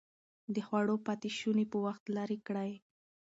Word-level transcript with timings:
د 0.53 0.55
خوړو 0.67 0.95
پاتې 1.05 1.29
شوني 1.37 1.65
په 1.71 1.77
وخت 1.85 2.03
لرې 2.15 2.37
کړئ. 2.47 2.71